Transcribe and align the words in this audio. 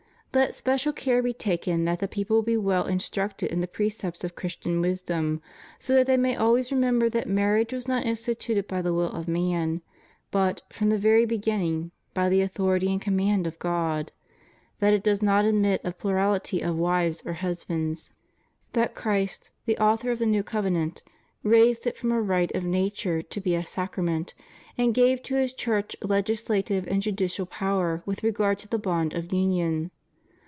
Let 0.33 0.55
special 0.55 0.93
care 0.93 1.21
be 1.21 1.33
taken 1.33 1.83
that 1.83 1.99
the 1.99 2.07
people 2.07 2.41
be 2.41 2.55
well 2.55 2.85
in 2.85 2.99
structed 2.99 3.45
in 3.49 3.59
the 3.59 3.67
precepts 3.67 4.23
of 4.23 4.33
Christian 4.33 4.79
wisdom, 4.79 5.41
so 5.77 5.93
that 5.93 6.07
they 6.07 6.15
may 6.15 6.37
always 6.37 6.71
remember 6.71 7.09
that 7.09 7.27
marriage 7.27 7.73
was 7.73 7.85
not 7.85 8.05
instituted 8.05 8.65
by 8.65 8.81
the 8.81 8.93
wiU 8.93 9.13
of 9.13 9.27
man, 9.27 9.81
but, 10.31 10.61
from 10.71 10.87
the 10.87 10.97
ver}^ 10.97 11.27
beginning, 11.27 11.91
by 12.13 12.29
the 12.29 12.39
authority 12.39 12.87
and 12.89 13.01
command 13.01 13.45
of 13.45 13.59
God; 13.59 14.13
that 14.79 14.93
it 14.93 15.03
does 15.03 15.21
not 15.21 15.43
admit 15.43 15.83
of 15.83 15.97
plurality 15.97 16.61
of 16.61 16.77
wives 16.77 17.21
or 17.25 17.33
husbands; 17.33 18.13
that 18.71 18.95
Christ, 18.95 19.51
the 19.65 19.73
80 19.73 19.77
CHRISTIAN 19.79 19.85
MARRIAGE. 19.85 19.99
author 19.99 20.11
of 20.11 20.19
the 20.19 20.25
New 20.27 20.43
Covenant, 20.43 21.03
raised 21.43 21.85
it 21.85 21.97
from 21.97 22.13
a 22.13 22.21
rite 22.21 22.55
of 22.55 22.63
nature 22.63 23.21
to 23.21 23.41
be 23.41 23.53
a 23.53 23.65
sacrament, 23.67 24.33
and 24.77 24.93
gave 24.93 25.21
to 25.23 25.35
His 25.35 25.51
Church 25.51 25.93
legis 26.01 26.43
lative 26.45 26.87
and 26.87 27.01
judicial 27.01 27.45
power 27.45 28.01
with 28.05 28.23
regard 28.23 28.59
to 28.59 28.69
the 28.69 28.79
bond 28.79 29.13
of 29.13 29.33
union. 29.33 29.91